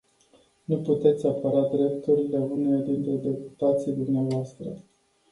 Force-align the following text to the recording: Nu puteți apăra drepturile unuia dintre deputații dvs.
Nu 0.65 0.77
puteți 0.77 1.25
apăra 1.27 1.61
drepturile 1.67 2.37
unuia 2.37 2.77
dintre 2.77 3.11
deputații 3.11 3.91
dvs. 3.91 4.55